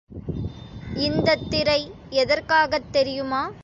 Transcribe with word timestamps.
இந்தத் 0.99 1.49
திரை 1.49 1.91
எதற்காகத் 2.09 2.91
தெரியுமா? 2.91 3.51